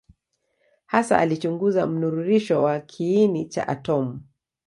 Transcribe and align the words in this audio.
Hasa 0.85 1.17
alichunguza 1.19 1.87
mnururisho 1.87 2.63
wa 2.63 2.79
kiini 2.79 3.45
cha 3.45 3.67
atomu. 3.67 4.21